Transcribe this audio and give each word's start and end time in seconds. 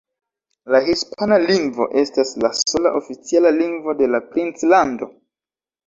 La 0.75 0.79
hispana 0.87 1.37
lingvo 1.43 1.87
estas 2.03 2.33
la 2.47 2.53
sola 2.63 2.95
oficiala 3.03 3.55
lingvo 3.61 3.99
de 4.05 4.13
la 4.17 4.27
Princlando. 4.35 5.15